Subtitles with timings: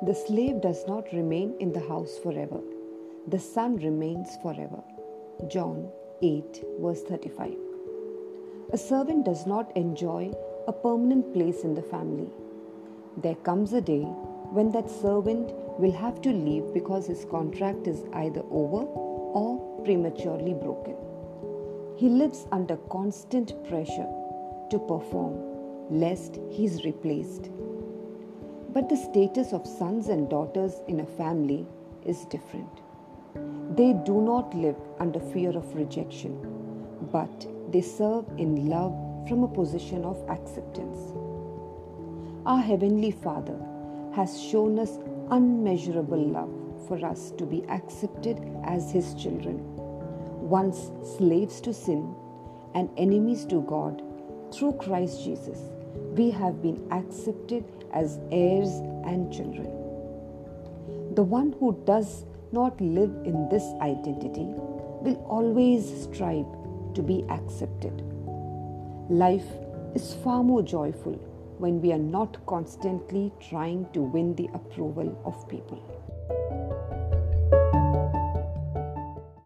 [0.00, 2.60] The slave does not remain in the house forever,
[3.26, 4.80] the son remains forever.
[5.48, 5.90] John
[6.22, 7.56] 8, verse 35.
[8.72, 10.32] A servant does not enjoy
[10.68, 12.30] a permanent place in the family.
[13.16, 14.02] There comes a day
[14.52, 20.54] when that servant will have to leave because his contract is either over or prematurely
[20.54, 20.94] broken.
[21.96, 24.08] He lives under constant pressure
[24.70, 25.48] to perform
[25.90, 27.50] lest he is replaced.
[28.70, 31.66] But the status of sons and daughters in a family
[32.04, 32.82] is different.
[33.76, 36.36] They do not live under fear of rejection,
[37.10, 38.92] but they serve in love
[39.28, 40.98] from a position of acceptance.
[42.46, 43.58] Our Heavenly Father
[44.14, 44.98] has shown us
[45.30, 46.50] unmeasurable love
[46.88, 49.60] for us to be accepted as His children.
[50.40, 52.14] Once slaves to sin
[52.74, 54.02] and enemies to God,
[54.52, 55.58] through Christ Jesus,
[56.18, 58.70] we have been accepted as heirs
[59.10, 59.68] and children.
[61.14, 64.46] The one who does not live in this identity
[65.06, 66.46] will always strive
[66.94, 68.02] to be accepted.
[69.08, 69.46] Life
[69.94, 71.14] is far more joyful
[71.58, 75.80] when we are not constantly trying to win the approval of people.